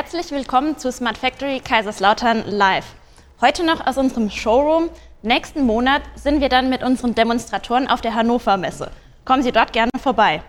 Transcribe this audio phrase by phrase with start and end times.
[0.00, 2.86] Herzlich willkommen zu Smart Factory Kaiserslautern Live.
[3.40, 4.90] Heute noch aus unserem Showroom.
[5.22, 8.92] Nächsten Monat sind wir dann mit unseren Demonstratoren auf der Hannover Messe.
[9.24, 10.40] Kommen Sie dort gerne vorbei.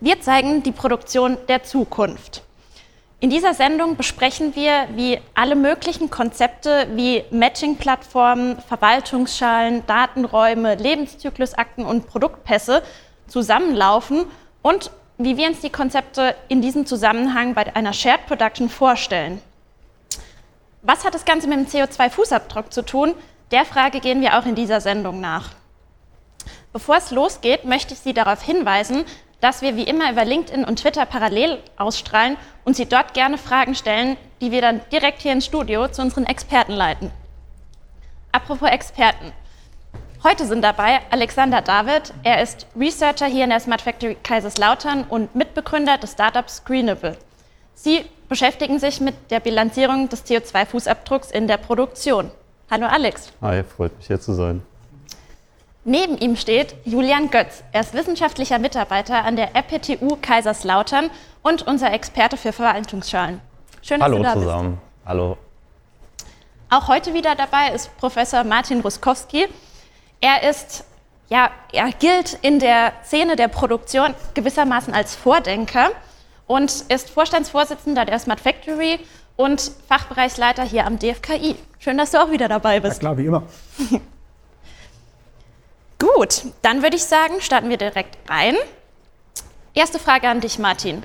[0.00, 2.42] Wir zeigen die Produktion der Zukunft.
[3.20, 12.08] In dieser Sendung besprechen wir, wie alle möglichen Konzepte wie Matching-Plattformen, Verwaltungsschalen, Datenräume, Lebenszyklusakten und
[12.08, 12.82] Produktpässe
[13.26, 14.26] zusammenlaufen
[14.60, 14.90] und
[15.24, 19.42] wie wir uns die Konzepte in diesem Zusammenhang bei einer Shared Production vorstellen.
[20.82, 23.14] Was hat das Ganze mit dem CO2-Fußabdruck zu tun?
[23.50, 25.50] Der Frage gehen wir auch in dieser Sendung nach.
[26.72, 29.04] Bevor es losgeht, möchte ich Sie darauf hinweisen,
[29.42, 33.74] dass wir wie immer über LinkedIn und Twitter parallel ausstrahlen und Sie dort gerne Fragen
[33.74, 37.10] stellen, die wir dann direkt hier ins Studio zu unseren Experten leiten.
[38.32, 39.32] Apropos Experten.
[40.22, 42.12] Heute sind dabei Alexander David.
[42.24, 47.16] Er ist Researcher hier in der Smart Factory Kaiserslautern und Mitbegründer des Startups Screenable.
[47.72, 52.30] Sie beschäftigen sich mit der Bilanzierung des CO2-Fußabdrucks in der Produktion.
[52.70, 53.32] Hallo Alex.
[53.40, 54.60] Hi, freut mich hier zu sein.
[55.84, 57.64] Neben ihm steht Julian Götz.
[57.72, 61.10] Er ist wissenschaftlicher Mitarbeiter an der RPTU Kaiserslautern
[61.42, 63.40] und unser Experte für Verwaltungsschalen.
[63.80, 64.72] Schön, Hallo dass du da zusammen.
[64.72, 65.06] Bist.
[65.06, 65.38] Hallo.
[66.68, 69.48] Auch heute wieder dabei ist Professor Martin Ruskowski.
[70.20, 70.84] Er ist,
[71.28, 75.90] ja, er gilt in der Szene der Produktion gewissermaßen als Vordenker
[76.46, 78.98] und ist Vorstandsvorsitzender der Smart Factory
[79.36, 81.56] und Fachbereichsleiter hier am DFKI.
[81.78, 82.96] Schön, dass du auch wieder dabei bist.
[82.96, 83.44] Ja, klar, wie immer.
[85.98, 88.56] Gut, dann würde ich sagen, starten wir direkt rein.
[89.72, 91.02] Erste Frage an dich, Martin.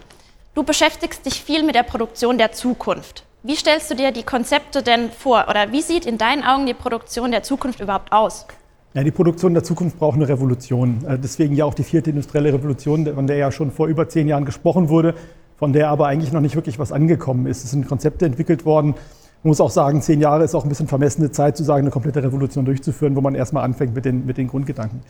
[0.54, 3.24] Du beschäftigst dich viel mit der Produktion der Zukunft.
[3.44, 6.74] Wie stellst du dir die Konzepte denn vor oder wie sieht in deinen Augen die
[6.74, 8.48] Produktion der Zukunft überhaupt aus?
[8.96, 11.04] Ja, die Produktion der Zukunft braucht eine Revolution.
[11.06, 14.26] Äh, deswegen ja auch die vierte industrielle Revolution, von der ja schon vor über zehn
[14.26, 15.16] Jahren gesprochen wurde,
[15.58, 17.66] von der aber eigentlich noch nicht wirklich was angekommen ist.
[17.66, 18.96] Es sind Konzepte entwickelt worden,
[19.44, 21.92] man muss auch sagen, zehn Jahre ist auch ein bisschen vermessene Zeit, zu sagen, eine
[21.92, 25.02] komplette Revolution durchzuführen, wo man erstmal anfängt mit den, mit den Grundgedanken.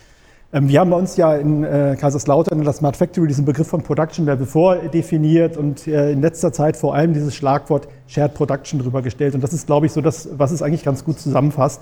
[0.52, 3.68] Ähm, wir haben bei uns ja in äh, Kaiserslautern in der Smart Factory diesen Begriff
[3.68, 8.80] von Production Level vordefiniert und äh, in letzter Zeit vor allem dieses Schlagwort Shared Production
[8.80, 9.36] drüber gestellt.
[9.36, 11.82] Und das ist, glaube ich, so das, was es eigentlich ganz gut zusammenfasst.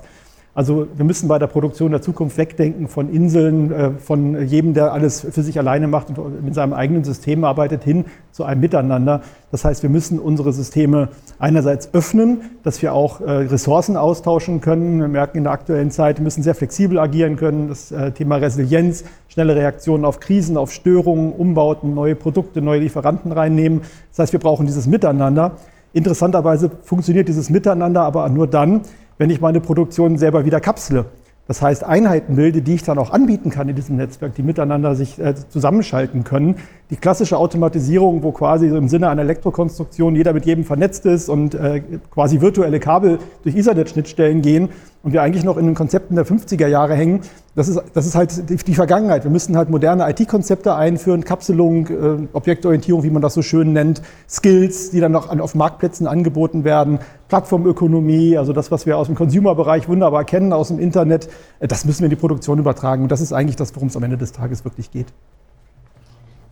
[0.56, 4.92] Also wir müssen bei der Produktion der Zukunft wegdenken von Inseln, äh, von jedem, der
[4.92, 9.22] alles für sich alleine macht und mit seinem eigenen System arbeitet, hin zu einem Miteinander.
[9.50, 11.08] Das heißt, wir müssen unsere Systeme
[11.40, 15.00] einerseits öffnen, dass wir auch äh, Ressourcen austauschen können.
[15.00, 17.68] Wir merken in der aktuellen Zeit, wir müssen sehr flexibel agieren können.
[17.68, 23.32] Das äh, Thema Resilienz, schnelle Reaktionen auf Krisen, auf Störungen, Umbauten, neue Produkte, neue Lieferanten
[23.32, 23.80] reinnehmen.
[24.10, 25.56] Das heißt, wir brauchen dieses Miteinander.
[25.92, 28.82] Interessanterweise funktioniert dieses Miteinander aber nur dann,
[29.18, 31.06] wenn ich meine Produktion selber wieder kapsle.
[31.46, 34.94] Das heißt, Einheiten bilde, die ich dann auch anbieten kann in diesem Netzwerk, die miteinander
[34.94, 36.56] sich äh, zusammenschalten können.
[36.90, 41.54] Die klassische Automatisierung, wo quasi im Sinne einer Elektrokonstruktion jeder mit jedem vernetzt ist und
[41.54, 44.68] äh, quasi virtuelle Kabel durch Ethernet-Schnittstellen gehen
[45.02, 47.20] und wir eigentlich noch in den Konzepten der 50er Jahre hängen,
[47.54, 49.24] das ist, das ist halt die, die Vergangenheit.
[49.24, 54.02] Wir müssen halt moderne IT-Konzepte einführen, Kapselung, äh, Objektorientierung, wie man das so schön nennt,
[54.28, 59.06] Skills, die dann noch an, auf Marktplätzen angeboten werden, Plattformökonomie, also das, was wir aus
[59.06, 61.28] dem Consumer-Bereich wunderbar kennen, aus dem Internet,
[61.60, 63.04] äh, das müssen wir in die Produktion übertragen.
[63.04, 65.06] Und das ist eigentlich das, worum es am Ende des Tages wirklich geht.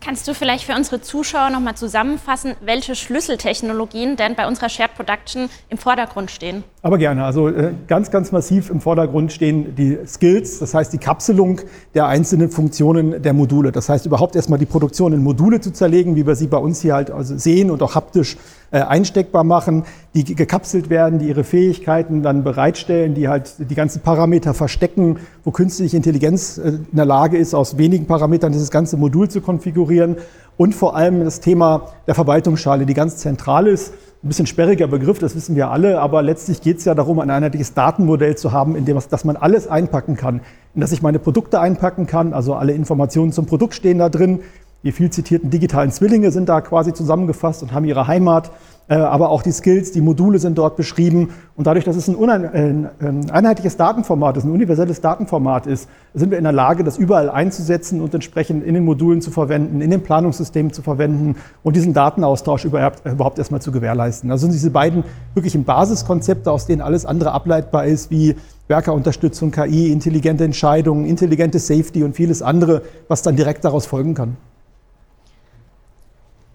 [0.04, 5.48] Kannst du vielleicht für unsere Zuschauer nochmal zusammenfassen, welche Schlüsseltechnologien denn bei unserer Shared Production
[5.68, 6.64] im Vordergrund stehen?
[6.82, 7.24] Aber gerne.
[7.24, 11.60] Also äh, ganz, ganz massiv im Vordergrund stehen die Skills, das heißt die Kapselung
[11.94, 13.70] der einzelnen Funktionen der Module.
[13.70, 16.82] Das heißt überhaupt erstmal die Produktion in Module zu zerlegen, wie wir sie bei uns
[16.82, 18.36] hier halt also sehen und auch haptisch
[18.80, 19.84] einsteckbar machen,
[20.14, 25.50] die gekapselt werden, die ihre Fähigkeiten dann bereitstellen, die halt die ganzen Parameter verstecken, wo
[25.50, 30.16] künstliche Intelligenz äh, in der Lage ist, aus wenigen Parametern dieses ganze Modul zu konfigurieren.
[30.56, 33.94] Und vor allem das Thema der Verwaltungsschale, die ganz zentral ist.
[34.22, 37.30] Ein bisschen sperriger Begriff, das wissen wir alle, aber letztlich geht es ja darum, ein
[37.30, 40.42] einheitliches Datenmodell zu haben, in dem dass man alles einpacken kann.
[40.74, 44.40] In das ich meine Produkte einpacken kann, also alle Informationen zum Produkt stehen da drin,
[44.82, 48.50] die viel zitierten digitalen Zwillinge sind da quasi zusammengefasst und haben ihre Heimat.
[48.88, 51.30] Äh, aber auch die Skills, die Module sind dort beschrieben.
[51.56, 56.38] Und dadurch, dass es ein, ein einheitliches Datenformat ist, ein universelles Datenformat ist, sind wir
[56.38, 60.02] in der Lage, das überall einzusetzen und entsprechend in den Modulen zu verwenden, in den
[60.02, 64.30] Planungssystemen zu verwenden und diesen Datenaustausch überhaupt erstmal zu gewährleisten.
[64.30, 65.04] Also sind diese beiden
[65.34, 68.34] wirklichen Basiskonzepte, aus denen alles andere ableitbar ist, wie
[68.66, 74.36] Werkerunterstützung, KI, intelligente Entscheidungen, intelligente Safety und vieles andere, was dann direkt daraus folgen kann.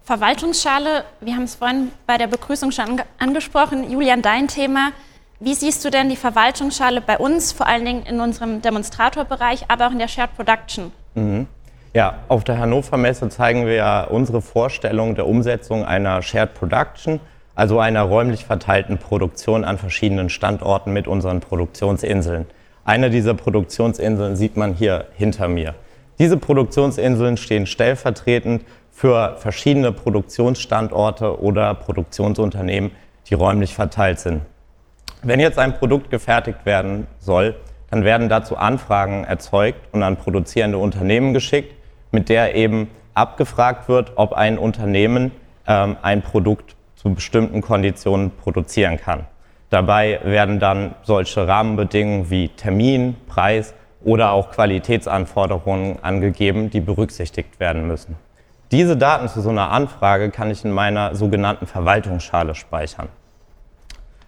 [0.08, 3.90] Verwaltungsschale, wir haben es vorhin bei der Begrüßung schon angesprochen.
[3.90, 4.92] Julian, dein Thema.
[5.38, 9.86] Wie siehst du denn die Verwaltungsschale bei uns, vor allen Dingen in unserem Demonstratorbereich, aber
[9.86, 10.92] auch in der Shared Production?
[11.14, 11.46] Mhm.
[11.92, 17.20] Ja, auf der Hannover Messe zeigen wir ja unsere Vorstellung der Umsetzung einer Shared Production,
[17.54, 22.46] also einer räumlich verteilten Produktion an verschiedenen Standorten mit unseren Produktionsinseln.
[22.86, 25.74] Eine dieser Produktionsinseln sieht man hier hinter mir.
[26.18, 28.62] Diese Produktionsinseln stehen stellvertretend
[28.98, 32.90] für verschiedene Produktionsstandorte oder Produktionsunternehmen,
[33.28, 34.40] die räumlich verteilt sind.
[35.22, 37.54] Wenn jetzt ein Produkt gefertigt werden soll,
[37.92, 41.76] dann werden dazu Anfragen erzeugt und an produzierende Unternehmen geschickt,
[42.10, 45.30] mit der eben abgefragt wird, ob ein Unternehmen
[45.68, 49.26] ähm, ein Produkt zu bestimmten Konditionen produzieren kann.
[49.70, 57.86] Dabei werden dann solche Rahmenbedingungen wie Termin, Preis oder auch Qualitätsanforderungen angegeben, die berücksichtigt werden
[57.86, 58.16] müssen.
[58.70, 63.08] Diese Daten zu so einer Anfrage kann ich in meiner sogenannten Verwaltungsschale speichern.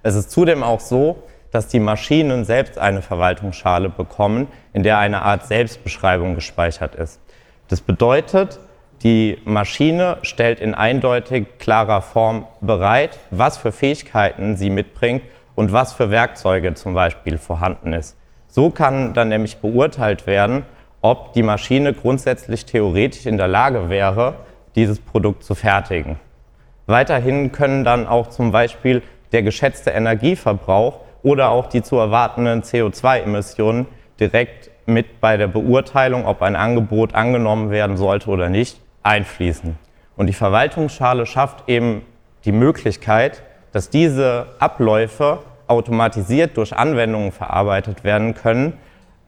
[0.02, 5.22] Es ist zudem auch so, dass die Maschinen selbst eine Verwaltungsschale bekommen, in der eine
[5.22, 7.20] Art Selbstbeschreibung gespeichert ist.
[7.68, 8.58] Das bedeutet,
[9.02, 15.22] die Maschine stellt in eindeutig klarer Form bereit, was für Fähigkeiten sie mitbringt
[15.54, 18.16] und was für Werkzeuge zum Beispiel vorhanden ist.
[18.48, 20.64] So kann dann nämlich beurteilt werden,
[21.00, 24.34] ob die Maschine grundsätzlich theoretisch in der Lage wäre,
[24.74, 26.18] dieses Produkt zu fertigen.
[26.86, 29.02] Weiterhin können dann auch zum Beispiel
[29.32, 33.86] der geschätzte Energieverbrauch oder auch die zu erwartenden CO2-Emissionen
[34.18, 39.78] direkt mit bei der Beurteilung, ob ein Angebot angenommen werden sollte oder nicht, einfließen.
[40.16, 42.02] Und die Verwaltungsschale schafft eben
[42.44, 43.42] die Möglichkeit,
[43.72, 48.74] dass diese Abläufe automatisiert durch Anwendungen verarbeitet werden können,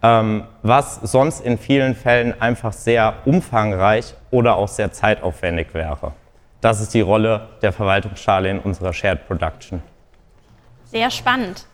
[0.03, 6.13] was sonst in vielen Fällen einfach sehr umfangreich oder auch sehr zeitaufwendig wäre.
[6.61, 9.83] Das ist die Rolle der Verwaltungsschale in unserer Shared Production.
[10.87, 11.67] Sehr spannend.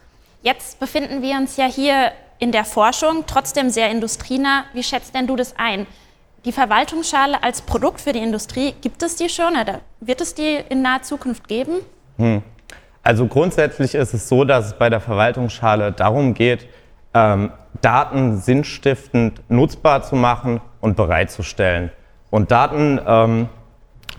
[0.43, 4.65] Jetzt befinden wir uns ja hier in der Forschung, trotzdem sehr industrienah.
[4.73, 5.87] Wie schätzt denn du das ein?
[6.45, 10.61] Die Verwaltungsschale als Produkt für die Industrie, gibt es die schon oder wird es die
[10.69, 11.81] in naher Zukunft geben?
[12.17, 12.43] Hm.
[13.03, 16.69] Also grundsätzlich ist es so, dass es bei der Verwaltungsschale darum geht,
[17.15, 21.91] ähm, Daten sinnstiftend nutzbar zu machen und bereitzustellen.
[22.31, 23.49] Und Daten ähm,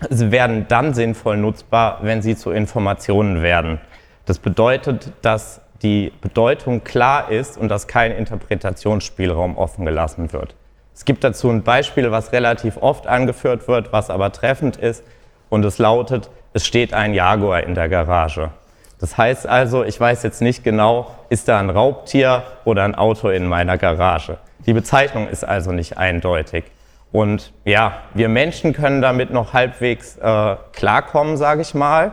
[0.08, 3.80] werden dann sinnvoll nutzbar, wenn sie zu Informationen werden.
[4.26, 10.54] Das bedeutet, dass die Bedeutung klar ist und dass kein Interpretationsspielraum offen gelassen wird.
[10.94, 15.02] Es gibt dazu ein Beispiel, was relativ oft angeführt wird, was aber treffend ist,
[15.48, 18.50] und es lautet, es steht ein Jaguar in der Garage.
[18.98, 23.30] Das heißt also, ich weiß jetzt nicht genau, ist da ein Raubtier oder ein Auto
[23.30, 24.36] in meiner Garage.
[24.66, 26.64] Die Bezeichnung ist also nicht eindeutig.
[27.12, 32.12] Und ja, wir Menschen können damit noch halbwegs äh, klarkommen, sage ich mal.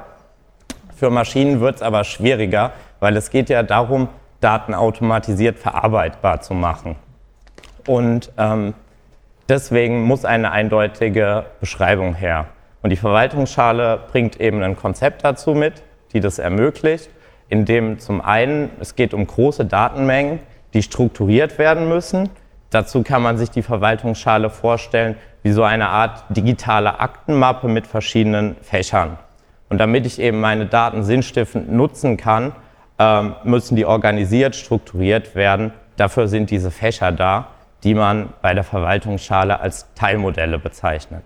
[0.95, 4.07] Für Maschinen wird es aber schwieriger, weil es geht ja darum,
[4.39, 6.95] Daten automatisiert verarbeitbar zu machen.
[7.87, 8.75] Und ähm,
[9.49, 12.45] deswegen muss eine eindeutige Beschreibung her.
[12.83, 15.81] Und die Verwaltungsschale bringt eben ein Konzept dazu mit,
[16.13, 17.09] die das ermöglicht,
[17.49, 20.39] indem zum einen es geht um große Datenmengen,
[20.73, 22.29] die strukturiert werden müssen.
[22.69, 28.57] Dazu kann man sich die Verwaltungsschale vorstellen wie so eine Art digitale Aktenmappe mit verschiedenen
[28.61, 29.17] Fächern.
[29.69, 32.53] Und damit ich eben meine Daten sinnstiftend nutzen kann,
[32.99, 35.71] ähm, müssen die organisiert, strukturiert werden.
[35.95, 37.47] Dafür sind diese Fächer da,
[37.83, 41.23] die man bei der Verwaltungsschale als Teilmodelle bezeichnet.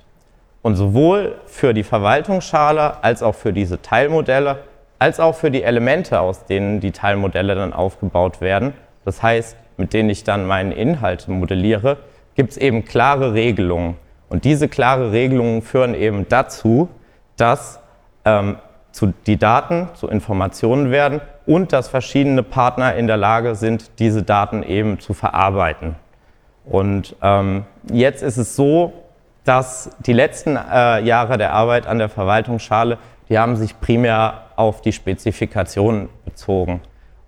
[0.62, 4.60] Und sowohl für die Verwaltungsschale als auch für diese Teilmodelle,
[5.02, 9.94] als auch für die Elemente, aus denen die Teilmodelle dann aufgebaut werden, das heißt, mit
[9.94, 11.98] denen ich dann meine Inhalte modelliere,
[12.36, 13.98] gibt es eben klare Regelungen.
[14.30, 16.88] Und diese klare Regelungen führen eben dazu,
[17.36, 17.80] dass
[18.26, 18.58] ähm,
[18.92, 24.22] zu, die Daten zu Informationen werden und dass verschiedene Partner in der Lage sind, diese
[24.22, 25.96] Daten eben zu verarbeiten.
[26.64, 28.94] Und ähm, jetzt ist es so,
[29.46, 34.82] dass die letzten äh, Jahre der Arbeit an der Verwaltungsschale, die haben sich primär auf
[34.82, 36.82] die Spezifikationen bezogen.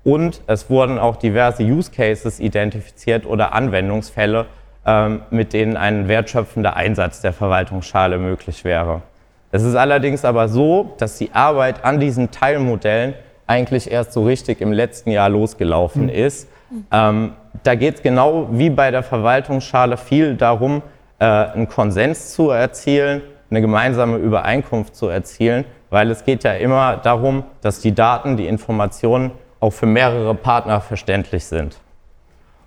[0.03, 4.45] Und es wurden auch diverse Use Cases identifiziert oder Anwendungsfälle,
[4.85, 9.01] ähm, mit denen ein wertschöpfender Einsatz der Verwaltungsschale möglich wäre.
[9.51, 13.13] Es ist allerdings aber so, dass die Arbeit an diesen Teilmodellen
[13.47, 16.09] eigentlich erst so richtig im letzten Jahr losgelaufen mhm.
[16.09, 16.49] ist.
[16.91, 20.81] Ähm, da geht es genau wie bei der Verwaltungsschale viel darum,
[21.19, 23.21] äh, einen Konsens zu erzielen,
[23.53, 28.47] eine gemeinsame Übereinkunft zu erzielen, weil es geht ja immer darum, dass die Daten, die
[28.47, 31.77] Informationen auch für mehrere Partner verständlich sind.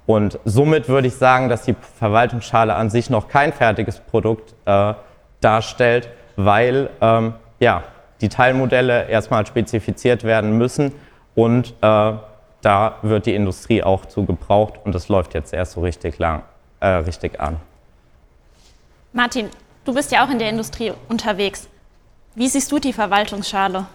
[0.06, 4.94] Und somit würde ich sagen, dass die Verwaltungsschale an sich noch kein fertiges Produkt äh,
[5.40, 7.82] darstellt, weil ähm, ja,
[8.20, 10.92] die Teilmodelle erstmal spezifiziert werden müssen
[11.34, 12.12] und äh,
[12.62, 16.42] da wird die Industrie auch zu gebraucht und das läuft jetzt erst so richtig lang,
[16.78, 17.56] äh, richtig an.
[19.12, 19.48] Martin,
[19.86, 21.68] du bist ja auch in der Industrie unterwegs.
[22.34, 23.86] Wie siehst du die Verwaltungsschale?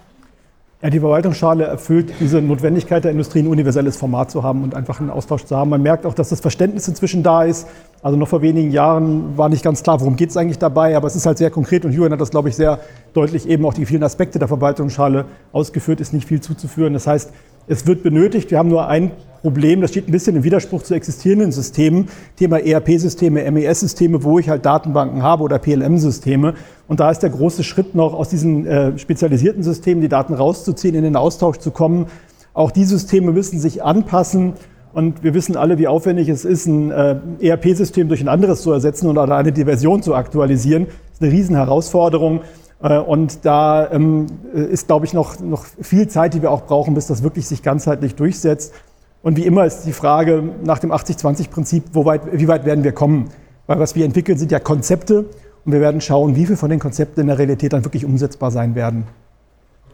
[0.82, 4.98] Ja, die Verwaltungsschale erfüllt diese Notwendigkeit der Industrie, ein universelles Format zu haben und einfach
[4.98, 5.70] einen Austausch zu haben.
[5.70, 7.68] Man merkt auch, dass das Verständnis inzwischen da ist.
[8.02, 11.06] Also noch vor wenigen Jahren war nicht ganz klar, worum geht es eigentlich dabei, aber
[11.06, 12.80] es ist halt sehr konkret und Julian hat das, glaube ich, sehr
[13.14, 16.94] deutlich eben auch die vielen Aspekte der Verwaltungsschale ausgeführt, ist nicht viel zuzuführen.
[16.94, 17.32] Das heißt,
[17.68, 18.50] es wird benötigt.
[18.50, 19.12] Wir haben nur ein
[19.42, 24.48] Problem, das steht ein bisschen im Widerspruch zu existierenden Systemen, Thema ERP-Systeme, MES-Systeme, wo ich
[24.48, 26.54] halt Datenbanken habe oder PLM-Systeme.
[26.92, 30.94] Und da ist der große Schritt noch, aus diesen äh, spezialisierten Systemen die Daten rauszuziehen,
[30.94, 32.04] in den Austausch zu kommen.
[32.52, 34.52] Auch die Systeme müssen sich anpassen.
[34.92, 38.72] Und wir wissen alle, wie aufwendig es ist, ein äh, ERP-System durch ein anderes zu
[38.72, 40.84] ersetzen oder eine Version zu aktualisieren.
[40.84, 42.42] Das ist eine Riesenherausforderung.
[42.82, 46.92] Äh, und da ähm, ist, glaube ich, noch, noch viel Zeit, die wir auch brauchen,
[46.92, 48.74] bis das wirklich sich ganzheitlich durchsetzt.
[49.22, 53.30] Und wie immer ist die Frage nach dem 80-20-Prinzip, wie weit werden wir kommen?
[53.66, 55.24] Weil was wir entwickeln, sind ja Konzepte
[55.64, 58.50] und wir werden schauen, wie viele von den Konzepten in der Realität dann wirklich umsetzbar
[58.50, 59.06] sein werden.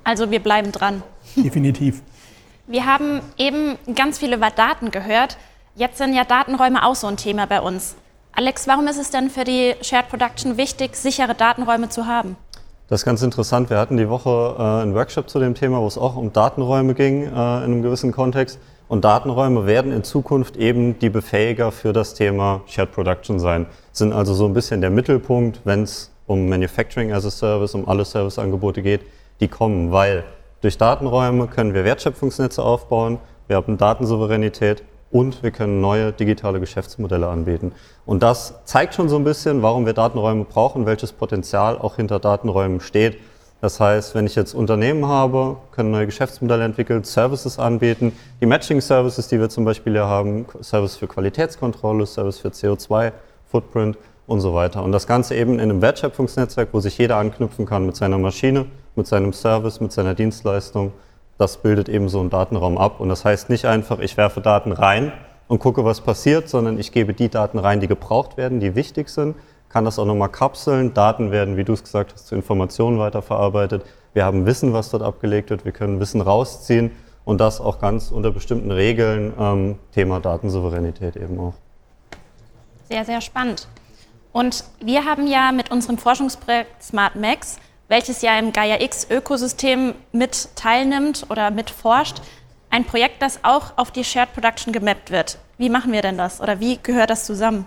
[0.05, 1.03] Also wir bleiben dran.
[1.37, 2.03] Definitiv.
[2.67, 5.37] Wir haben eben ganz viele Daten gehört.
[5.75, 7.97] Jetzt sind ja Datenräume auch so ein Thema bei uns.
[8.33, 12.37] Alex, warum ist es denn für die Shared Production wichtig, sichere Datenräume zu haben?
[12.89, 13.69] Das ist ganz interessant.
[13.69, 16.95] Wir hatten die Woche äh, einen Workshop zu dem Thema, wo es auch um Datenräume
[16.95, 18.59] ging äh, in einem gewissen Kontext.
[18.89, 23.67] Und Datenräume werden in Zukunft eben die Befähiger für das Thema Shared Production sein.
[23.99, 27.89] Sind also so ein bisschen der Mittelpunkt, wenn es um Manufacturing as a Service, um
[27.89, 29.01] alle Serviceangebote geht,
[29.41, 30.23] die kommen, weil
[30.61, 37.27] durch Datenräume können wir Wertschöpfungsnetze aufbauen, wir haben Datensouveränität und wir können neue digitale Geschäftsmodelle
[37.27, 37.73] anbieten.
[38.07, 42.21] Und das zeigt schon so ein bisschen, warum wir Datenräume brauchen, welches Potenzial auch hinter
[42.21, 43.19] Datenräumen steht.
[43.61, 48.13] Das heißt, wenn ich jetzt Unternehmen habe, können neue Geschäftsmodelle entwickeln, Services anbieten.
[48.41, 52.53] Die Matching-Services, die wir zum Beispiel hier haben, Service für Qualitätskontrolle, Service für
[53.49, 54.83] CO2-Footprint und so weiter.
[54.83, 58.67] Und das Ganze eben in einem Wertschöpfungsnetzwerk, wo sich jeder anknüpfen kann mit seiner Maschine,
[58.95, 60.93] mit seinem Service, mit seiner Dienstleistung.
[61.39, 63.01] Das bildet eben so einen Datenraum ab.
[63.01, 65.13] Und das heißt nicht einfach, ich werfe Daten rein
[65.47, 69.09] und gucke, was passiert, sondern ich gebe die Daten rein, die gebraucht werden, die wichtig
[69.09, 69.37] sind
[69.69, 70.95] kann das auch nochmal kapseln.
[70.95, 73.85] Daten werden, wie du es gesagt hast, zu Informationen weiterverarbeitet.
[74.15, 75.65] Wir haben Wissen, was dort abgelegt wird.
[75.65, 76.91] Wir können Wissen rausziehen
[77.25, 79.33] und das auch ganz unter bestimmten Regeln.
[79.39, 81.55] Ähm, Thema Datensouveränität eben auch.
[82.89, 83.69] Sehr, sehr spannend.
[84.33, 89.95] Und wir haben ja mit unserem Forschungsprojekt Smart Max, welches ja im Gaia X Ökosystem
[90.13, 92.23] mit teilnimmt oder mit forscht,
[92.71, 95.39] ein Projekt, das auch auf die Shared Production gemappt wird.
[95.59, 97.67] Wie machen wir denn das oder wie gehört das zusammen?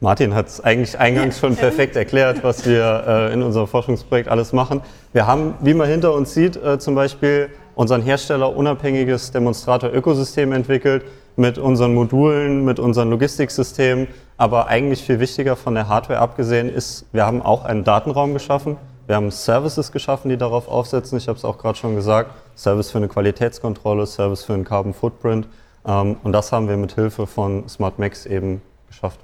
[0.00, 4.52] Martin hat es eigentlich eingangs schon perfekt erklärt, was wir äh, in unserem Forschungsprojekt alles
[4.52, 4.82] machen.
[5.12, 11.04] Wir haben, wie man hinter uns sieht, äh, zum Beispiel unseren Hersteller unabhängiges Demonstrator-Ökosystem entwickelt
[11.36, 14.08] mit unseren Modulen, mit unseren Logistiksystemen.
[14.36, 18.76] Aber eigentlich viel wichtiger von der Hardware abgesehen ist, wir haben auch einen Datenraum geschaffen.
[19.06, 21.16] Wir haben Services geschaffen, die darauf aufsetzen.
[21.18, 22.32] Ich habe es auch gerade schon gesagt.
[22.56, 25.46] Service für eine Qualitätskontrolle, Service für einen Carbon Footprint.
[25.86, 29.20] Ähm, und das haben wir mit Hilfe von SmartMax eben geschafft.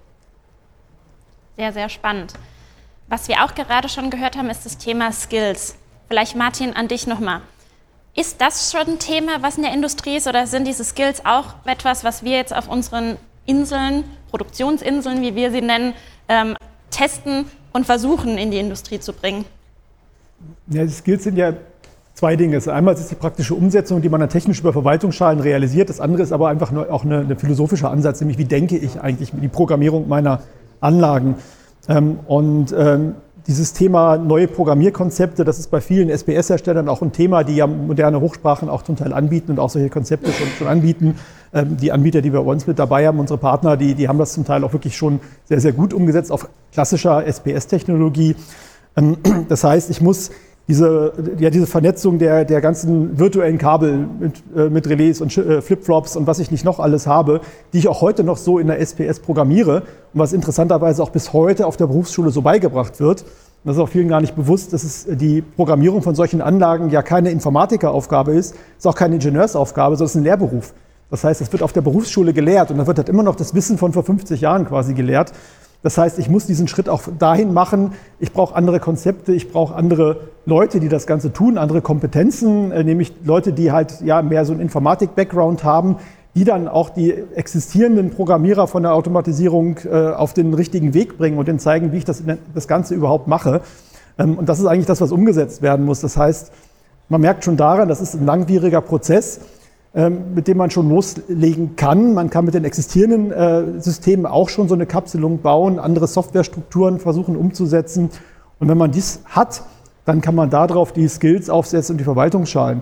[1.56, 2.34] Sehr, sehr spannend.
[3.08, 5.76] Was wir auch gerade schon gehört haben, ist das Thema Skills.
[6.08, 7.40] Vielleicht Martin, an dich nochmal.
[8.14, 11.54] Ist das schon ein Thema, was in der Industrie ist, oder sind diese Skills auch
[11.64, 13.16] etwas, was wir jetzt auf unseren
[13.46, 15.94] Inseln, Produktionsinseln, wie wir sie nennen,
[16.28, 16.54] ähm,
[16.90, 19.46] testen und versuchen in die Industrie zu bringen?
[20.68, 21.54] Ja, die Skills sind ja
[22.14, 22.60] zwei Dinge.
[22.70, 25.88] Einmal ist es die praktische Umsetzung, die man dann technisch über Verwaltungsschalen realisiert.
[25.88, 29.00] Das andere ist aber einfach nur auch eine, eine philosophische Ansatz, nämlich wie denke ich
[29.00, 30.42] eigentlich die Programmierung meiner
[30.80, 31.36] Anlagen.
[31.88, 33.14] Ähm, und ähm,
[33.46, 38.20] dieses Thema neue Programmierkonzepte, das ist bei vielen SPS-Herstellern auch ein Thema, die ja moderne
[38.20, 41.16] Hochsprachen auch zum Teil anbieten und auch solche Konzepte schon, schon anbieten.
[41.52, 44.18] Ähm, die Anbieter, die wir bei uns mit dabei haben, unsere Partner, die, die haben
[44.18, 48.36] das zum Teil auch wirklich schon sehr, sehr gut umgesetzt auf klassischer SPS-Technologie.
[49.48, 50.30] Das heißt, ich muss
[50.68, 55.60] diese, ja, diese Vernetzung der, der ganzen virtuellen Kabel mit, äh, mit Relais und äh,
[55.60, 57.40] Flipflops und was ich nicht noch alles habe,
[57.72, 59.82] die ich auch heute noch so in der SPS programmiere
[60.14, 63.24] und was interessanterweise auch bis heute auf der Berufsschule so beigebracht wird.
[63.64, 67.02] Das ist auch vielen gar nicht bewusst, dass es die Programmierung von solchen Anlagen ja
[67.02, 70.74] keine Informatikeraufgabe ist, ist auch keine Ingenieursaufgabe, sondern es ist ein Lehrberuf.
[71.10, 73.54] Das heißt, es wird auf der Berufsschule gelehrt und da wird halt immer noch das
[73.54, 75.32] Wissen von vor 50 Jahren quasi gelehrt.
[75.82, 77.92] Das heißt, ich muss diesen Schritt auch dahin machen.
[78.20, 82.84] Ich brauche andere Konzepte, ich brauche andere Leute, die das Ganze tun, andere Kompetenzen, äh,
[82.84, 85.96] nämlich Leute, die halt ja mehr so einen Informatik-Background haben,
[86.34, 91.38] die dann auch die existierenden Programmierer von der Automatisierung äh, auf den richtigen Weg bringen
[91.38, 92.22] und ihnen zeigen, wie ich das,
[92.54, 93.60] das Ganze überhaupt mache.
[94.18, 96.00] Ähm, und das ist eigentlich das, was umgesetzt werden muss.
[96.00, 96.52] Das heißt,
[97.08, 99.40] man merkt schon daran, das ist ein langwieriger Prozess.
[99.94, 102.14] Ähm, mit dem man schon loslegen kann.
[102.14, 106.98] Man kann mit den existierenden äh, Systemen auch schon so eine Kapselung bauen, andere Softwarestrukturen
[106.98, 108.08] versuchen umzusetzen.
[108.58, 109.64] Und wenn man dies hat,
[110.06, 112.80] dann kann man darauf die Skills aufsetzen und die Verwaltungsschalen.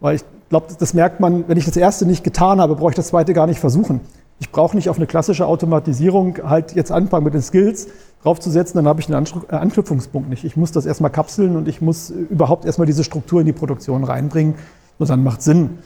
[0.00, 2.96] Weil ich glaube, das merkt man, wenn ich das erste nicht getan habe, brauche ich
[2.96, 4.00] das zweite gar nicht versuchen.
[4.38, 7.88] Ich brauche nicht auf eine klassische Automatisierung halt jetzt anfangen mit den Skills
[8.22, 10.44] draufzusetzen, dann habe ich einen äh, Anknüpfungspunkt nicht.
[10.44, 14.04] Ich muss das erstmal kapseln und ich muss überhaupt erstmal diese Struktur in die Produktion
[14.04, 14.56] reinbringen
[14.98, 15.78] und dann macht Sinn.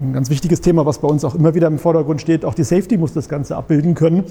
[0.00, 2.62] Ein ganz wichtiges Thema, was bei uns auch immer wieder im Vordergrund steht, auch die
[2.62, 4.22] Safety muss das Ganze abbilden können.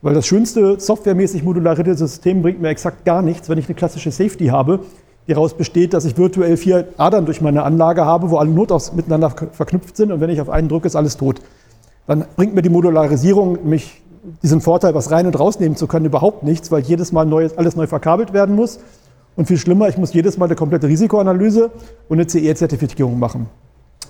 [0.00, 4.10] Weil das schönste softwaremäßig modularierte System bringt mir exakt gar nichts, wenn ich eine klassische
[4.12, 4.80] Safety habe,
[5.28, 8.94] die daraus besteht, dass ich virtuell vier Adern durch meine Anlage habe, wo alle Notaus
[8.94, 11.42] miteinander verknüpft sind und wenn ich auf einen drücke, ist alles tot.
[12.06, 14.00] Dann bringt mir die Modularisierung mich
[14.42, 17.76] diesen Vorteil, was rein und rausnehmen zu können, überhaupt nichts, weil jedes Mal neu, alles
[17.76, 18.80] neu verkabelt werden muss.
[19.36, 21.70] Und viel schlimmer, ich muss jedes Mal eine komplette Risikoanalyse
[22.08, 23.48] und eine CE-Zertifizierung machen.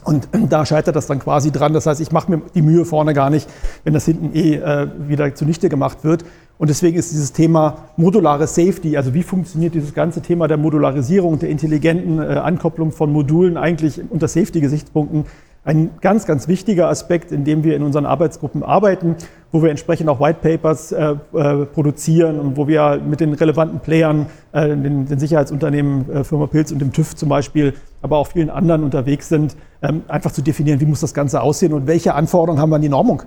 [0.04, 1.72] Und da scheitert das dann quasi dran.
[1.72, 3.48] Das heißt, ich mache mir die Mühe vorne gar nicht,
[3.84, 6.24] wenn das hinten eh äh, wieder zunichte gemacht wird.
[6.58, 11.38] Und deswegen ist dieses Thema modulare Safety, also wie funktioniert dieses ganze Thema der Modularisierung,
[11.38, 15.24] der intelligenten äh, Ankopplung von Modulen eigentlich unter Safety-Gesichtspunkten
[15.64, 19.16] ein ganz, ganz wichtiger Aspekt, in dem wir in unseren Arbeitsgruppen arbeiten,
[19.52, 23.80] wo wir entsprechend auch White Papers äh, äh, produzieren und wo wir mit den relevanten
[23.80, 28.28] Playern, äh, den, den, Sicherheitsunternehmen, äh, Firma Pilz und dem TÜV zum Beispiel, aber auch
[28.28, 32.14] vielen anderen unterwegs sind, ähm, einfach zu definieren, wie muss das Ganze aussehen und welche
[32.14, 33.22] Anforderungen haben wir an die Normung.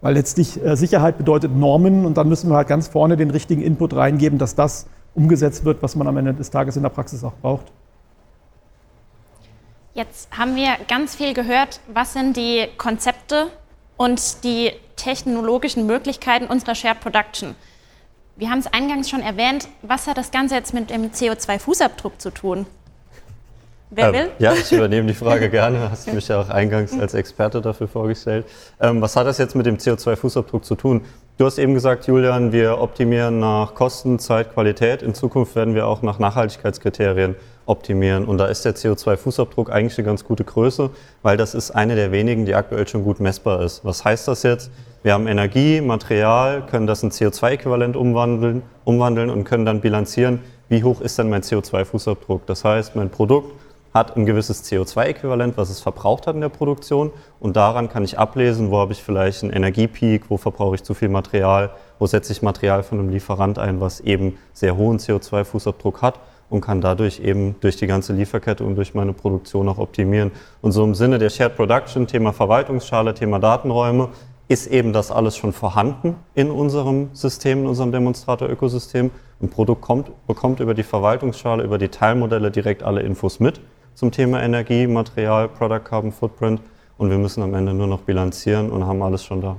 [0.00, 3.62] Weil letztlich äh, Sicherheit bedeutet Normen und dann müssen wir halt ganz vorne den richtigen
[3.62, 7.22] Input reingeben, dass das umgesetzt wird, was man am Ende des Tages in der Praxis
[7.22, 7.72] auch braucht.
[9.94, 13.48] Jetzt haben wir ganz viel gehört, was sind die Konzepte
[13.98, 17.54] und die technologischen Möglichkeiten unserer Shared Production.
[18.36, 22.30] Wir haben es eingangs schon erwähnt, was hat das Ganze jetzt mit dem CO2-Fußabdruck zu
[22.30, 22.66] tun?
[23.94, 24.30] Wer ähm, will?
[24.38, 25.90] Ja, ich übernehme die Frage gerne.
[25.90, 28.46] Hast mich ja auch eingangs als Experte dafür vorgestellt.
[28.80, 31.02] Ähm, was hat das jetzt mit dem CO2-Fußabdruck zu tun?
[31.38, 35.02] Du hast eben gesagt, Julian, wir optimieren nach Kosten, Zeit, Qualität.
[35.02, 37.36] In Zukunft werden wir auch nach Nachhaltigkeitskriterien
[37.66, 38.24] optimieren.
[38.24, 40.90] Und da ist der CO2-Fußabdruck eigentlich eine ganz gute Größe,
[41.22, 43.84] weil das ist eine der wenigen, die aktuell schon gut messbar ist.
[43.84, 44.70] Was heißt das jetzt?
[45.02, 50.84] Wir haben Energie, Material, können das in CO2-Äquivalent umwandeln, umwandeln und können dann bilanzieren, wie
[50.84, 52.42] hoch ist denn mein CO2-Fußabdruck.
[52.46, 53.52] Das heißt, mein Produkt
[53.94, 57.10] hat ein gewisses CO2-Äquivalent, was es verbraucht hat in der Produktion.
[57.40, 60.94] Und daran kann ich ablesen, wo habe ich vielleicht einen Energiepeak, wo verbrauche ich zu
[60.94, 66.00] viel Material, wo setze ich Material von einem Lieferant ein, was eben sehr hohen CO2-Fußabdruck
[66.00, 70.32] hat und kann dadurch eben durch die ganze Lieferkette und durch meine Produktion auch optimieren.
[70.62, 74.08] Und so im Sinne der Shared Production, Thema Verwaltungsschale, Thema Datenräume,
[74.48, 79.10] ist eben das alles schon vorhanden in unserem System, in unserem Demonstrator-Ökosystem.
[79.40, 83.60] Ein Produkt kommt, bekommt über die Verwaltungsschale, über die Teilmodelle direkt alle Infos mit
[83.94, 86.60] zum Thema Energie, Material, Product Carbon Footprint
[86.98, 89.56] und wir müssen am Ende nur noch bilanzieren und haben alles schon da.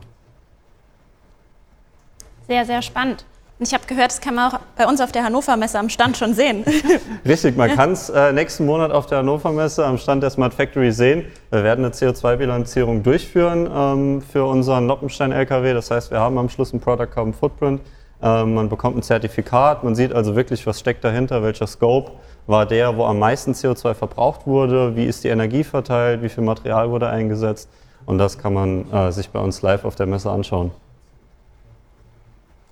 [2.48, 3.26] Sehr, sehr spannend.
[3.60, 5.88] Und ich habe gehört, das kann man auch bei uns auf der Hannover Messe am
[5.88, 6.66] Stand schon sehen.
[7.26, 10.54] Richtig, man kann es äh, nächsten Monat auf der Hannover Messe am Stand der Smart
[10.54, 11.26] Factory sehen.
[11.52, 15.74] Wir werden eine CO2-Bilanzierung durchführen ähm, für unseren Noppenstein-LKW.
[15.74, 17.82] Das heißt, wir haben am Schluss ein Product Carbon Footprint.
[18.24, 22.14] Ähm, man bekommt ein Zertifikat, man sieht also wirklich, was steckt dahinter, welcher Scope
[22.48, 26.44] war der, wo am meisten CO2 verbraucht wurde, wie ist die Energie verteilt, wie viel
[26.44, 27.70] Material wurde eingesetzt.
[28.06, 30.72] Und das kann man äh, sich bei uns live auf der Messe anschauen.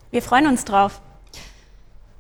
[0.10, 1.02] Wir freuen uns drauf.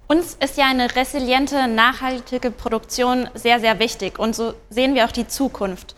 [0.07, 5.11] Uns ist ja eine resiliente, nachhaltige Produktion sehr, sehr wichtig und so sehen wir auch
[5.13, 5.95] die Zukunft.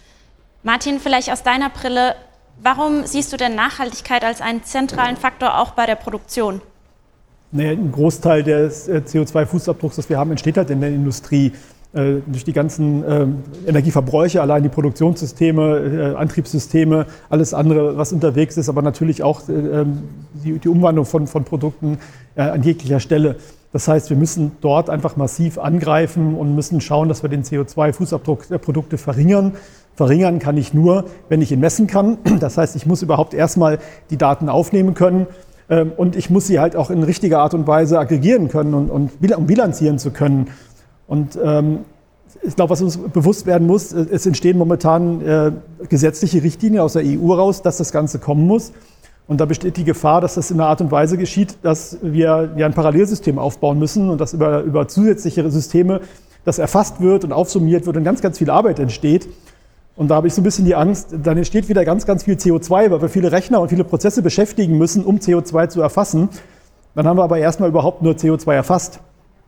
[0.61, 2.15] Martin, vielleicht aus deiner Brille,
[2.61, 6.61] warum siehst du denn Nachhaltigkeit als einen zentralen Faktor auch bei der Produktion?
[7.55, 11.51] Nee, ein Großteil des äh, CO2-Fußabdrucks, das wir haben, entsteht halt in der Industrie.
[11.93, 13.27] Äh, durch die ganzen äh,
[13.67, 19.51] Energieverbräuche, allein die Produktionssysteme, äh, Antriebssysteme, alles andere, was unterwegs ist, aber natürlich auch äh,
[19.51, 19.99] ähm,
[20.43, 21.99] die, die, Umwandlung von, von Produkten
[22.35, 23.35] an jeglicher Stelle.
[23.71, 28.47] Das heißt, wir müssen dort einfach massiv angreifen und müssen schauen, dass wir den CO2-Fußabdruck
[28.49, 29.51] der Produkte verringern.
[29.93, 32.17] Verringern kann ich nur, wenn ich ihn messen kann.
[32.39, 33.77] Das heißt, ich muss überhaupt erstmal
[34.09, 35.27] die Daten aufnehmen können
[35.97, 39.11] und ich muss sie halt auch in richtiger Art und Weise aggregieren können und, und
[39.35, 40.49] um bilanzieren zu können.
[41.07, 41.79] Und ähm,
[42.41, 45.51] ich glaube, was uns bewusst werden muss, äh, es entstehen momentan äh,
[45.87, 48.71] gesetzliche Richtlinien aus der EU raus, dass das Ganze kommen muss.
[49.25, 52.51] Und da besteht die Gefahr, dass das in einer Art und Weise geschieht, dass wir
[52.57, 56.01] ja ein Parallelsystem aufbauen müssen und dass über, über zusätzliche Systeme
[56.43, 59.29] das erfasst wird und aufsummiert wird und ganz, ganz viel Arbeit entsteht.
[59.95, 62.35] Und da habe ich so ein bisschen die Angst, dann entsteht wieder ganz, ganz viel
[62.35, 66.29] CO2, weil wir viele Rechner und viele Prozesse beschäftigen müssen, um CO2 zu erfassen.
[66.95, 68.99] Dann haben wir aber erstmal überhaupt nur CO2 erfasst.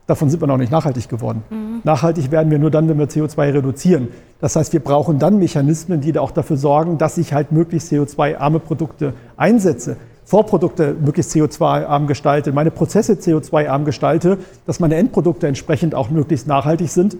[0.06, 1.42] Davon sind wir noch nicht nachhaltig geworden.
[1.50, 1.80] Mhm.
[1.82, 4.08] Nachhaltig werden wir nur dann, wenn wir CO2 reduzieren.
[4.40, 8.60] Das heißt, wir brauchen dann Mechanismen, die auch dafür sorgen, dass ich halt möglichst CO2-arme
[8.60, 16.10] Produkte einsetze, Vorprodukte möglichst CO2-arm gestalte, meine Prozesse CO2-arm gestalte, dass meine Endprodukte entsprechend auch
[16.10, 17.16] möglichst nachhaltig sind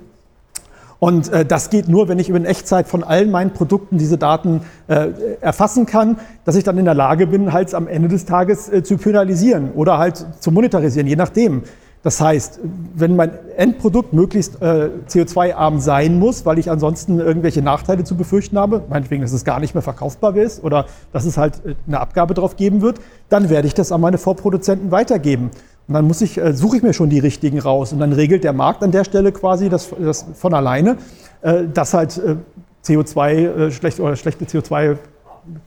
[0.99, 4.63] Und äh, das geht nur, wenn ich in Echtzeit von allen meinen Produkten diese Daten
[4.89, 5.09] äh,
[5.41, 8.83] erfassen kann, dass ich dann in der Lage bin, halt am Ende des Tages äh,
[8.83, 11.63] zu penalisieren oder halt zu monetarisieren, je nachdem.
[12.07, 12.61] Das heißt,
[12.95, 18.59] wenn mein Endprodukt möglichst äh, CO2-arm sein muss, weil ich ansonsten irgendwelche Nachteile zu befürchten
[18.59, 21.99] habe, meinetwegen, dass es gar nicht mehr verkaufbar ist oder dass es halt äh, eine
[21.99, 25.51] Abgabe drauf geben wird, dann werde ich das an meine Vorproduzenten weitergeben.
[25.89, 27.93] Und dann muss ich, äh, suche ich mir schon die richtigen raus.
[27.93, 30.97] Und dann regelt der Markt an der Stelle quasi das, das von alleine,
[31.43, 32.37] äh, dass halt äh,
[32.85, 34.97] CO2 äh, schlecht oder schlechte CO2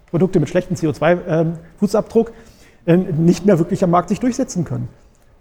[0.10, 2.32] Produkte mit schlechtem CO2-Fußabdruck
[2.86, 4.90] äh, nicht mehr wirklich am Markt sich durchsetzen können.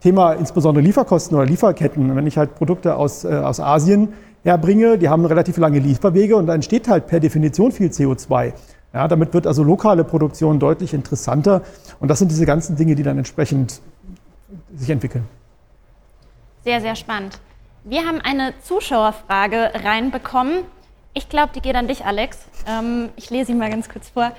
[0.01, 2.15] Thema insbesondere Lieferkosten oder Lieferketten.
[2.15, 4.13] Wenn ich halt Produkte aus, äh, aus Asien
[4.45, 8.53] herbringe, die haben relativ lange Lieferwege und da entsteht halt per Definition viel CO2.
[8.95, 11.63] Ja, damit wird also lokale Produktion deutlich interessanter
[12.01, 13.81] und das sind diese ganzen Dinge, die dann entsprechend
[14.75, 15.27] sich entwickeln.
[16.65, 17.39] Sehr, sehr spannend.
[17.85, 20.65] Wir haben eine Zuschauerfrage reinbekommen.
[21.15, 22.47] Ich glaube, die geht an dich, Alex.
[22.67, 24.33] Ähm, ich lese sie mal ganz kurz vor.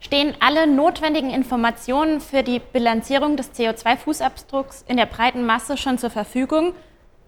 [0.00, 6.10] Stehen alle notwendigen Informationen für die Bilanzierung des CO2-Fußabdrucks in der breiten Masse schon zur
[6.10, 6.72] Verfügung?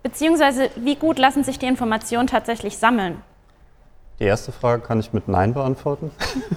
[0.03, 3.23] Beziehungsweise wie gut lassen sich die Informationen tatsächlich sammeln?
[4.19, 6.11] Die erste Frage kann ich mit Nein beantworten.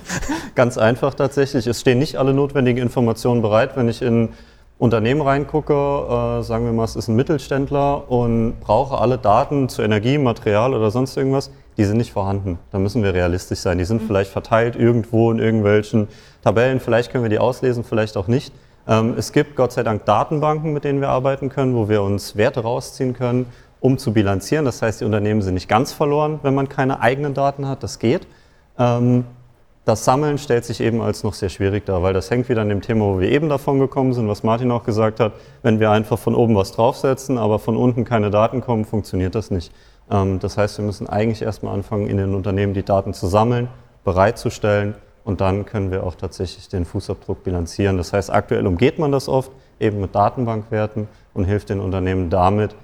[0.55, 1.67] Ganz einfach tatsächlich.
[1.67, 3.75] Es stehen nicht alle notwendigen Informationen bereit.
[3.75, 4.29] Wenn ich in
[4.79, 9.81] Unternehmen reingucke, äh, sagen wir mal, es ist ein Mittelständler und brauche alle Daten zu
[9.81, 12.59] Energie, Material oder sonst irgendwas, die sind nicht vorhanden.
[12.71, 13.79] Da müssen wir realistisch sein.
[13.79, 14.07] Die sind mhm.
[14.07, 16.07] vielleicht verteilt irgendwo in irgendwelchen
[16.43, 16.79] Tabellen.
[16.79, 18.53] Vielleicht können wir die auslesen, vielleicht auch nicht.
[18.87, 22.35] Ähm, es gibt Gott sei Dank Datenbanken, mit denen wir arbeiten können, wo wir uns
[22.35, 23.47] Werte rausziehen können,
[23.79, 24.65] um zu bilanzieren.
[24.65, 27.81] Das heißt, die Unternehmen sind nicht ganz verloren, wenn man keine eigenen Daten hat.
[27.81, 28.27] Das geht.
[28.77, 29.25] Ähm,
[29.87, 32.67] das Sammeln stellt sich eben als noch sehr schwierig dar, weil das hängt wieder an
[32.67, 35.31] dem Thema, wo wir eben davon gekommen sind, was Martin auch gesagt hat.
[35.63, 39.49] Wenn wir einfach von oben was draufsetzen, aber von unten keine Daten kommen, funktioniert das
[39.49, 39.71] nicht.
[40.11, 43.69] Ähm, das heißt, wir müssen eigentlich erstmal anfangen, in den Unternehmen die Daten zu sammeln,
[44.03, 47.95] bereitzustellen und dann können wir auch tatsächlich den Fußabdruck bilanzieren.
[47.95, 52.75] Das heißt, aktuell umgeht man das oft eben mit Datenbankwerten und hilft den Unternehmen damit,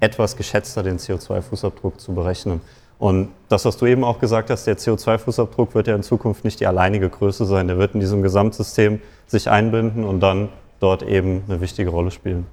[0.00, 2.60] etwas geschätzter den CO2-Fußabdruck zu berechnen.
[3.00, 6.60] Und das, was du eben auch gesagt hast, der CO2-Fußabdruck wird ja in Zukunft nicht
[6.60, 7.66] die alleinige Größe sein.
[7.66, 12.46] Der wird in diesem Gesamtsystem sich einbinden und dann dort eben eine wichtige Rolle spielen.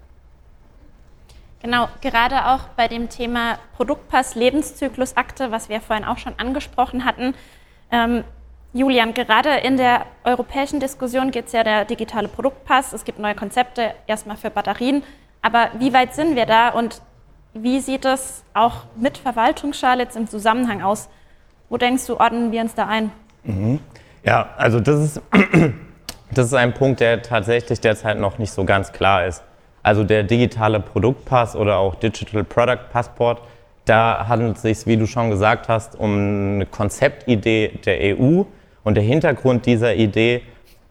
[1.61, 7.35] Genau, gerade auch bei dem Thema Produktpass, Lebenszyklusakte, was wir vorhin auch schon angesprochen hatten.
[7.91, 8.23] Ähm,
[8.71, 12.93] Julian, gerade in der europäischen Diskussion geht es ja der digitale Produktpass.
[12.93, 15.03] Es gibt neue Konzepte, erstmal für Batterien.
[15.41, 17.01] Aber wie weit sind wir da und
[17.61, 21.09] wie sieht es auch mit Verwaltungsschale jetzt im Zusammenhang aus?
[21.69, 23.11] Wo denkst du, ordnen wir uns da ein?
[23.43, 23.79] Mhm.
[24.23, 25.21] Ja, also das ist,
[26.31, 29.43] das ist ein Punkt, der tatsächlich derzeit noch nicht so ganz klar ist.
[29.83, 33.41] Also der digitale Produktpass oder auch Digital Product Passport,
[33.85, 38.43] da handelt es sich, wie du schon gesagt hast, um eine Konzeptidee der EU.
[38.83, 40.41] Und der Hintergrund dieser Idee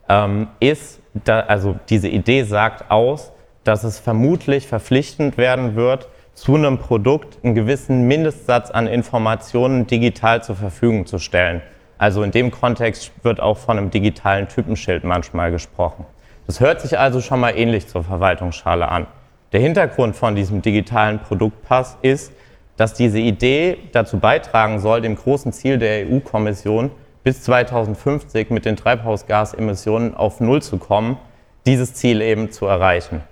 [0.08, 3.32] ähm, ist, da, also diese Idee sagt aus,
[3.64, 10.44] dass es vermutlich verpflichtend werden wird, zu einem Produkt einen gewissen Mindestsatz an Informationen digital
[10.44, 11.62] zur Verfügung zu stellen.
[11.96, 16.04] Also in dem Kontext wird auch von einem digitalen Typenschild manchmal gesprochen.
[16.46, 19.06] Das hört sich also schon mal ähnlich zur Verwaltungsschale an.
[19.52, 22.32] Der Hintergrund von diesem digitalen Produktpass ist,
[22.76, 26.90] dass diese Idee dazu beitragen soll, dem großen Ziel der EU-Kommission
[27.24, 31.16] bis 2050 mit den Treibhausgasemissionen auf Null zu kommen,
[31.64, 33.22] dieses Ziel eben zu erreichen.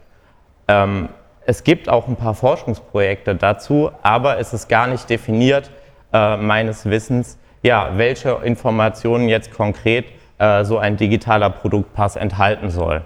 [0.68, 1.10] Ähm,
[1.46, 5.70] es gibt auch ein paar Forschungsprojekte dazu, aber es ist gar nicht definiert,
[6.12, 10.06] äh, meines Wissens, ja, welche Informationen jetzt konkret
[10.38, 13.02] äh, so ein digitaler Produktpass enthalten soll.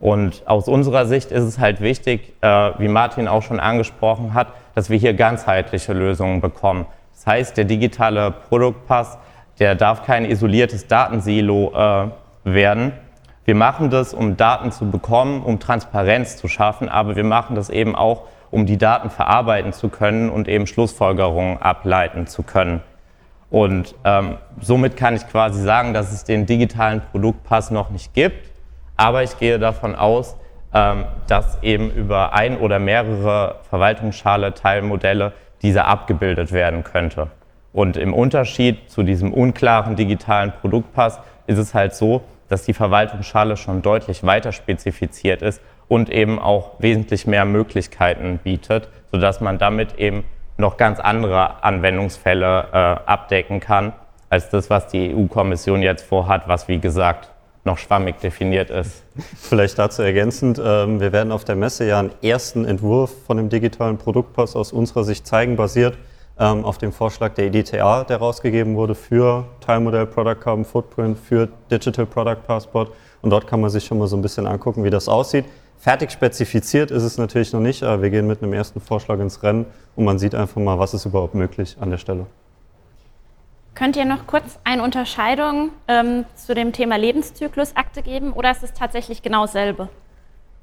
[0.00, 4.48] Und aus unserer Sicht ist es halt wichtig, äh, wie Martin auch schon angesprochen hat,
[4.74, 6.86] dass wir hier ganzheitliche Lösungen bekommen.
[7.14, 9.18] Das heißt, der digitale Produktpass,
[9.58, 12.08] der darf kein isoliertes Datensilo äh,
[12.44, 12.92] werden,
[13.48, 17.70] wir machen das, um Daten zu bekommen, um Transparenz zu schaffen, aber wir machen das
[17.70, 22.82] eben auch, um die Daten verarbeiten zu können und eben Schlussfolgerungen ableiten zu können.
[23.48, 28.50] Und ähm, somit kann ich quasi sagen, dass es den digitalen Produktpass noch nicht gibt,
[28.98, 30.36] aber ich gehe davon aus,
[30.74, 35.32] ähm, dass eben über ein oder mehrere Verwaltungsschale Teilmodelle
[35.62, 37.28] dieser abgebildet werden könnte.
[37.72, 43.56] Und im Unterschied zu diesem unklaren digitalen Produktpass ist es halt so, dass die Verwaltungsschale
[43.56, 49.98] schon deutlich weiter spezifiziert ist und eben auch wesentlich mehr Möglichkeiten bietet, sodass man damit
[49.98, 50.24] eben
[50.56, 53.92] noch ganz andere Anwendungsfälle äh, abdecken kann,
[54.28, 57.30] als das, was die EU-Kommission jetzt vorhat, was wie gesagt
[57.64, 59.04] noch schwammig definiert ist.
[59.36, 63.48] Vielleicht dazu ergänzend, ähm, wir werden auf der Messe ja einen ersten Entwurf von dem
[63.48, 65.96] digitalen Produktpass aus unserer Sicht zeigen, basiert
[66.38, 71.48] ähm, auf den Vorschlag der EDTA, der rausgegeben wurde für Teilmodell Product Carbon Footprint, für
[71.70, 72.92] Digital Product Passport.
[73.22, 75.44] Und dort kann man sich schon mal so ein bisschen angucken, wie das aussieht.
[75.78, 79.42] Fertig spezifiziert ist es natürlich noch nicht, aber wir gehen mit einem ersten Vorschlag ins
[79.42, 82.26] Rennen und man sieht einfach mal, was ist überhaupt möglich an der Stelle.
[83.74, 88.72] Könnt ihr noch kurz eine Unterscheidung ähm, zu dem Thema Lebenszyklusakte geben oder ist es
[88.72, 89.88] tatsächlich genau dasselbe?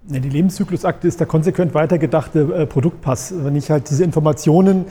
[0.04, 3.34] Die Lebenszyklusakte ist der konsequent weitergedachte äh, Produktpass.
[3.38, 4.86] Wenn ich halt diese Informationen,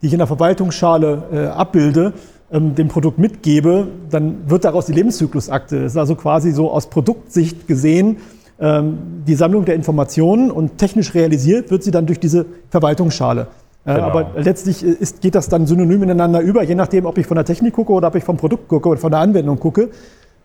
[0.00, 2.12] die ich in der Verwaltungsschale äh, abbilde,
[2.50, 5.82] ähm, dem Produkt mitgebe, dann wird daraus die Lebenszyklusakte.
[5.82, 8.18] Das ist also quasi so aus Produktsicht gesehen
[8.60, 13.46] ähm, die Sammlung der Informationen und technisch realisiert wird sie dann durch diese Verwaltungsschale.
[13.84, 14.06] Äh, genau.
[14.06, 17.44] Aber letztlich ist, geht das dann synonym ineinander über, je nachdem, ob ich von der
[17.44, 19.90] Technik gucke oder ob ich vom Produkt gucke oder von der Anwendung gucke.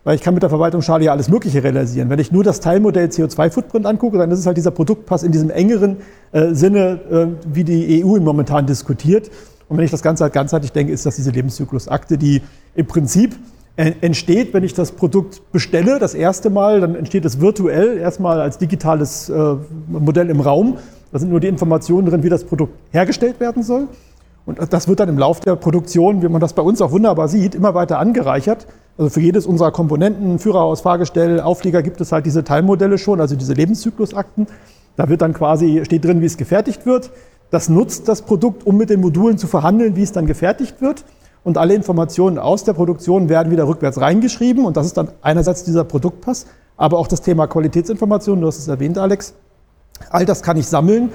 [0.04, 2.10] Weil ich kann mit der Verwaltungsschale ja alles Mögliche realisieren.
[2.10, 5.50] Wenn ich nur das Teilmodell CO2-Footprint angucke, dann ist es halt dieser Produktpass in diesem
[5.50, 5.96] engeren
[6.32, 9.30] äh, Sinne, äh, wie die EU momentan diskutiert.
[9.68, 12.42] Und wenn ich das Ganze halt ganzheitlich denke, ist das diese Lebenszyklusakte, die
[12.74, 13.34] im Prinzip
[13.76, 18.58] entsteht, wenn ich das Produkt bestelle, das erste Mal, dann entsteht es virtuell, erstmal als
[18.58, 19.56] digitales äh,
[19.88, 20.78] Modell im Raum.
[21.10, 23.88] Da sind nur die Informationen drin, wie das Produkt hergestellt werden soll.
[24.46, 27.28] Und das wird dann im Laufe der Produktion, wie man das bei uns auch wunderbar
[27.28, 28.66] sieht, immer weiter angereichert.
[28.96, 33.34] Also für jedes unserer Komponenten, Führerhaus, Fahrgestell, Auflieger gibt es halt diese Teilmodelle schon, also
[33.34, 34.46] diese Lebenszyklusakten.
[34.96, 37.10] Da wird dann quasi, steht drin, wie es gefertigt wird.
[37.50, 41.04] Das nutzt das Produkt, um mit den Modulen zu verhandeln, wie es dann gefertigt wird.
[41.42, 44.64] Und alle Informationen aus der Produktion werden wieder rückwärts reingeschrieben.
[44.64, 48.68] Und das ist dann einerseits dieser Produktpass, aber auch das Thema Qualitätsinformation, du hast es
[48.68, 49.34] erwähnt, Alex.
[50.10, 51.10] All das kann ich sammeln.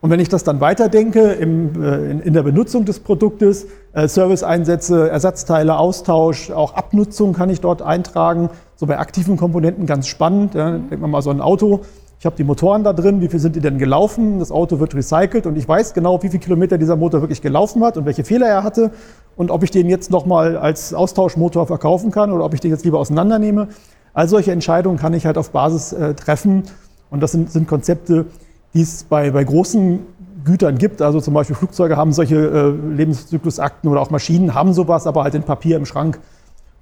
[0.00, 5.10] Und wenn ich das dann weiterdenke im, äh, in, der Benutzung des Produktes, äh, Serviceeinsätze,
[5.10, 8.48] Ersatzteile, Austausch, auch Abnutzung kann ich dort eintragen.
[8.76, 10.54] So bei aktiven Komponenten ganz spannend.
[10.54, 11.80] Ja, denkt man mal so ein Auto.
[12.18, 14.40] Ich habe die Motoren da drin, wie viel sind die denn gelaufen?
[14.40, 17.82] Das Auto wird recycelt und ich weiß genau, wie viele Kilometer dieser Motor wirklich gelaufen
[17.82, 18.90] hat und welche Fehler er hatte
[19.36, 22.84] und ob ich den jetzt nochmal als Austauschmotor verkaufen kann oder ob ich den jetzt
[22.84, 23.68] lieber auseinandernehme.
[24.12, 26.64] All solche Entscheidungen kann ich halt auf Basis äh, treffen
[27.10, 28.26] und das sind, sind Konzepte,
[28.74, 30.00] die es bei, bei großen
[30.44, 31.02] Gütern gibt.
[31.02, 35.34] Also zum Beispiel Flugzeuge haben solche äh, Lebenszyklusakten oder auch Maschinen haben sowas, aber halt
[35.34, 36.18] in Papier im Schrank.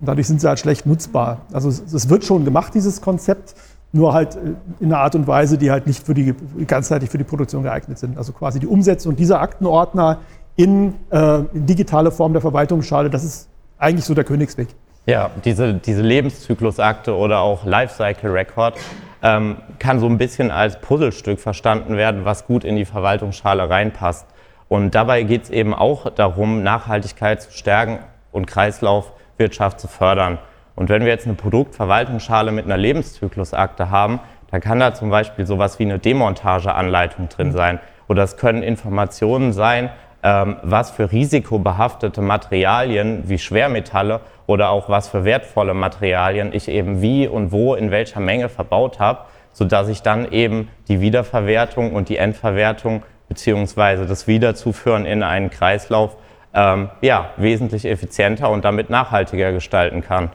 [0.01, 1.39] Und dadurch sind sie halt schlecht nutzbar.
[1.53, 3.55] Also es wird schon gemacht, dieses Konzept,
[3.93, 6.35] nur halt äh, in einer Art und Weise, die halt nicht für die,
[6.67, 8.17] ganzheitlich für die Produktion geeignet sind.
[8.19, 10.19] Also quasi die Umsetzung dieser Aktenordner
[10.57, 13.49] in, äh, in digitale Form der Verwaltungsschale, das ist
[13.79, 14.69] eigentlich so der Königsweg.
[15.09, 18.79] Ja, diese, diese Lebenszyklusakte oder auch Lifecycle Record
[19.23, 24.27] ähm, kann so ein bisschen als Puzzlestück verstanden werden, was gut in die Verwaltungsschale reinpasst.
[24.69, 28.01] Und dabei geht es eben auch darum, Nachhaltigkeit zu stärken
[28.33, 30.37] und Kreislaufwirtschaft zu fördern.
[30.77, 35.47] Und wenn wir jetzt eine Produktverwaltungsschale mit einer Lebenszyklusakte haben, dann kann da zum Beispiel
[35.47, 37.81] sowas wie eine Demontageanleitung drin sein.
[38.09, 39.89] Oder es können Informationen sein,
[40.23, 47.03] ähm, was für risikobehaftete Materialien wie Schwermetalle oder auch was für wertvolle Materialien ich eben
[47.03, 52.09] wie und wo in welcher Menge verbaut habe, sodass ich dann eben die Wiederverwertung und
[52.09, 56.17] die Endverwertung beziehungsweise das Wiederzuführen in einen Kreislauf
[56.55, 60.31] ähm, ja, wesentlich effizienter und damit nachhaltiger gestalten kann.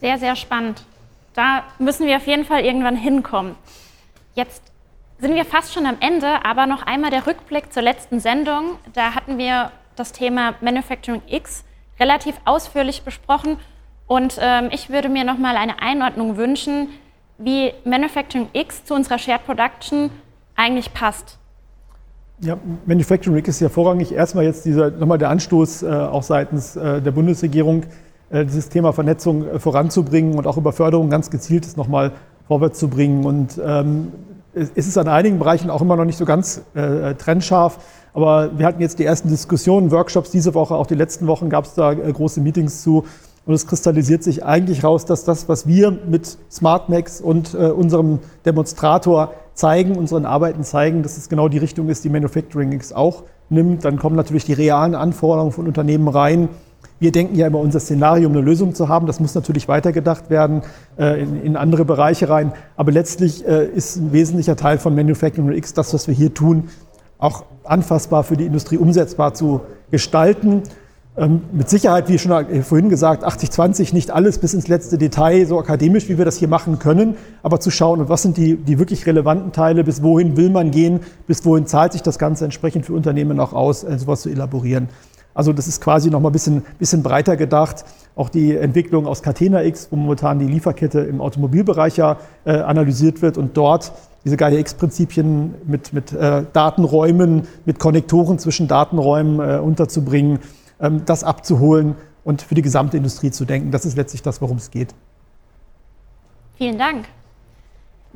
[0.00, 0.86] Sehr, sehr spannend.
[1.34, 3.54] Da müssen wir auf jeden Fall irgendwann hinkommen.
[4.34, 4.62] Jetzt
[5.18, 8.78] sind wir fast schon am Ende, aber noch einmal der Rückblick zur letzten Sendung.
[8.94, 11.64] Da hatten wir das Thema Manufacturing X
[11.98, 13.56] relativ ausführlich besprochen
[14.06, 16.88] und ähm, ich würde mir noch mal eine Einordnung wünschen,
[17.38, 20.10] wie Manufacturing X zu unserer Shared Production
[20.56, 21.38] eigentlich passt.
[22.40, 26.76] Ja, Manufacturing X ist ja vorrangig erstmal jetzt dieser, nochmal der Anstoß äh, auch seitens
[26.76, 27.84] äh, der Bundesregierung,
[28.30, 32.12] äh, dieses Thema Vernetzung äh, voranzubringen und auch über Förderung ganz gezielt ist nochmal
[32.46, 33.24] vorwärts zu bringen.
[33.24, 34.12] Und ähm,
[34.54, 37.78] es ist an einigen Bereichen auch immer noch nicht so ganz äh, trennscharf.
[38.12, 41.64] Aber wir hatten jetzt die ersten Diskussionen, Workshops diese Woche, auch die letzten Wochen gab
[41.64, 43.04] es da äh, große Meetings zu.
[43.46, 48.20] Und es kristallisiert sich eigentlich raus, dass das, was wir mit SmartMax und äh, unserem
[48.46, 53.24] Demonstrator zeigen, unseren Arbeiten zeigen, dass es genau die Richtung ist, die Manufacturing X auch
[53.50, 53.84] nimmt.
[53.84, 56.48] Dann kommen natürlich die realen Anforderungen von Unternehmen rein.
[57.00, 60.30] Wir denken ja immer, unser Szenario, um eine Lösung zu haben, das muss natürlich weitergedacht
[60.30, 60.62] werden
[60.98, 62.52] äh, in, in, andere Bereiche rein.
[62.76, 66.68] Aber letztlich äh, ist ein wesentlicher Teil von Manufacturing X, das, was wir hier tun,
[67.18, 70.62] auch anfassbar für die Industrie umsetzbar zu gestalten.
[71.16, 75.60] Ähm, mit Sicherheit, wie schon vorhin gesagt, 80-20, nicht alles bis ins letzte Detail, so
[75.60, 79.06] akademisch, wie wir das hier machen können, aber zu schauen, was sind die, die wirklich
[79.06, 82.94] relevanten Teile, bis wohin will man gehen, bis wohin zahlt sich das Ganze entsprechend für
[82.94, 84.88] Unternehmen auch aus, äh, sowas zu elaborieren.
[85.34, 87.84] Also das ist quasi noch mal ein bisschen, bisschen breiter gedacht.
[88.16, 93.20] Auch die Entwicklung aus Catena X, wo momentan die Lieferkette im Automobilbereich ja äh, analysiert
[93.20, 93.92] wird und dort
[94.24, 100.38] diese Gaia-X-Prinzipien mit, mit äh, Datenräumen, mit Konnektoren zwischen Datenräumen äh, unterzubringen,
[100.80, 103.70] ähm, das abzuholen und für die gesamte Industrie zu denken.
[103.70, 104.94] Das ist letztlich das, worum es geht.
[106.56, 107.06] Vielen Dank.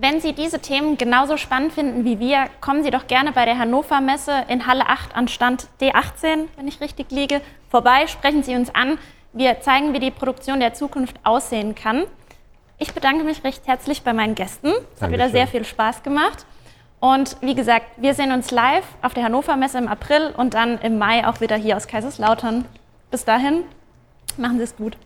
[0.00, 3.58] Wenn Sie diese Themen genauso spannend finden wie wir, kommen Sie doch gerne bei der
[3.58, 8.06] Hannover Messe in Halle 8 an Stand D18, wenn ich richtig liege, vorbei.
[8.06, 8.96] Sprechen Sie uns an.
[9.32, 12.04] Wir zeigen, wie die Produktion der Zukunft aussehen kann.
[12.78, 14.70] Ich bedanke mich recht herzlich bei meinen Gästen.
[14.94, 16.46] Es hat wieder sehr viel Spaß gemacht.
[17.00, 20.78] Und wie gesagt, wir sehen uns live auf der Hannover Messe im April und dann
[20.78, 22.66] im Mai auch wieder hier aus Kaiserslautern.
[23.10, 23.64] Bis dahin,
[24.36, 24.96] machen Sie es gut.